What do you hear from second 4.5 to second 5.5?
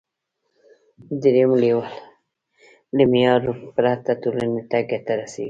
ته ګټه رسوي.